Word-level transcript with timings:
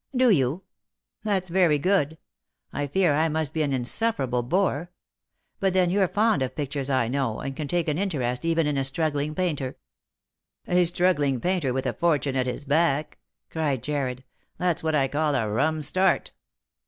"Do 0.25 0.31
you? 0.31 0.63
That's 1.21 1.49
very 1.49 1.77
good. 1.77 2.17
I 2.73 2.87
fear 2.87 3.13
I 3.13 3.29
must 3.29 3.53
be 3.53 3.61
an 3.61 3.71
insuffer 3.71 4.23
able 4.23 4.41
bore. 4.41 4.89
But 5.59 5.75
then 5.75 5.91
you're 5.91 6.07
fond 6.07 6.41
of 6.41 6.55
pictures, 6.55 6.89
I 6.89 7.07
know, 7.07 7.39
and 7.39 7.55
can 7.55 7.67
take 7.67 7.87
an 7.87 7.99
interest 7.99 8.43
even 8.43 8.65
in 8.65 8.77
a 8.77 8.83
struggling 8.83 9.35
painter." 9.35 9.77
58 10.65 10.65
£<08i 10.65 10.65
jor 10.65 10.73
ijove." 10.73 10.81
A 10.81 10.85
struggling 10.87 11.39
painter 11.39 11.71
with 11.73 11.85
a 11.85 11.93
fortune 11.93 12.35
at 12.35 12.47
his 12.47 12.65
back!" 12.65 13.19
cried 13.51 13.83
Jarred." 13.83 14.23
That's 14.57 14.81
what 14.81 14.95
I 14.95 15.07
call 15.07 15.35
a 15.35 15.47
rum 15.47 15.83
start." 15.83 16.31